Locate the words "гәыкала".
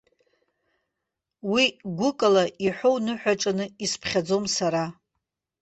1.97-2.45